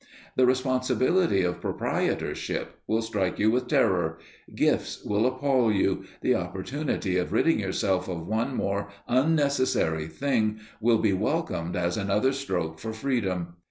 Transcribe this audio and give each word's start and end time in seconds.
The 0.35 0.47
responsibility 0.47 1.43
of 1.43 1.61
proprietorship 1.61 2.79
will 2.87 3.03
strike 3.03 3.37
you 3.37 3.51
with 3.51 3.67
terror, 3.67 4.17
gifts 4.55 5.03
will 5.03 5.27
appal 5.27 5.71
you, 5.71 6.05
the 6.21 6.33
opportunity 6.33 7.17
of 7.17 7.31
ridding 7.31 7.59
yourself 7.59 8.07
of 8.07 8.25
one 8.25 8.55
more 8.55 8.89
unnecessary 9.07 10.07
thing 10.07 10.57
will 10.79 10.97
be 10.97 11.13
welcomed 11.13 11.75
as 11.75 11.97
another 11.97 12.31
stroke 12.33 12.79
for 12.79 12.93
freedom. 12.93 13.57